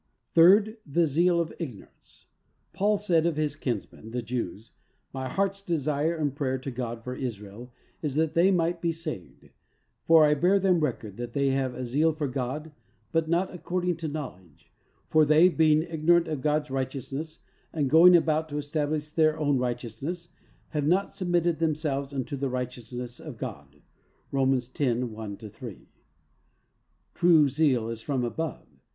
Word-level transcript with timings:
Third: 0.33 0.77
The 0.83 1.05
zeal 1.05 1.39
of 1.39 1.53
ignorance. 1.59 2.25
Paul 2.73 2.97
said 2.97 3.27
of 3.27 3.35
his 3.35 3.55
kinsmen, 3.55 4.09
the 4.09 4.23
Jews, 4.23 4.71
"My 5.13 5.29
heart's 5.29 5.61
desire 5.61 6.15
and 6.15 6.35
prayer 6.35 6.57
to 6.57 6.71
God 6.71 7.03
for 7.03 7.13
Israel 7.13 7.71
is 8.01 8.15
that 8.15 8.33
they 8.33 8.49
might 8.49 8.81
be 8.81 8.91
saved, 8.91 9.51
for 10.07 10.25
I 10.25 10.33
bear 10.33 10.57
them 10.57 10.79
record 10.79 11.17
that 11.17 11.33
they 11.33 11.49
have 11.49 11.75
a 11.75 11.85
zeal 11.85 12.13
for 12.13 12.27
God 12.27 12.71
but 13.11 13.29
not 13.29 13.51
ac 13.51 13.59
cording 13.61 13.95
to 13.97 14.07
knowledge, 14.07 14.71
for 15.07 15.23
they, 15.23 15.49
being 15.49 15.83
ignor 15.83 16.15
ant 16.17 16.27
of 16.27 16.41
God's 16.41 16.71
righteousness 16.71 17.37
and 17.71 17.87
going 17.87 18.15
about 18.15 18.49
to 18.49 18.57
establish 18.57 19.09
their 19.11 19.37
own 19.37 19.59
righteousness, 19.59 20.29
have 20.69 20.85
ZEAL. 20.85 20.89
31 20.89 20.89
not 20.89 21.13
submitted 21.13 21.59
themselves 21.59 22.11
unto 22.11 22.35
the 22.35 22.49
righteous 22.49 22.91
ness 22.91 23.19
of 23.19 23.37
God." 23.37 23.83
(Romans 24.31 24.71
lo: 24.79 25.05
1 25.05 25.37
3.) 25.37 25.89
True 27.13 27.47
zeal 27.47 27.87
is 27.87 28.01
from 28.01 28.25
above. 28.25 28.65